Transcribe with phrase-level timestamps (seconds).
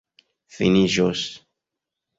[0.55, 1.23] finiĝos